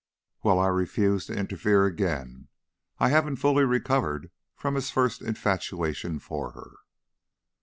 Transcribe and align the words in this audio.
Well, 0.41 0.57
I 0.57 0.65
refuse 0.65 1.27
to 1.27 1.35
interfere 1.37 1.85
again. 1.85 2.47
I 2.97 3.09
haven't 3.09 3.35
fully 3.35 3.65
recovered 3.65 4.31
from 4.55 4.73
his 4.73 4.89
first 4.89 5.21
infatuation 5.21 6.17
for 6.17 6.53
her." 6.53 6.71